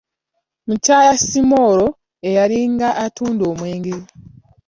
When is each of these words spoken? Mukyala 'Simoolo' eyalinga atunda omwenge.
Mukyala 0.67 1.13
'Simoolo' 1.17 1.95
eyalinga 2.29 2.89
atunda 3.05 3.43
omwenge. 3.51 3.95